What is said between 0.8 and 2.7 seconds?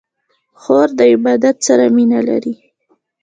د عبادت سره مینه لري.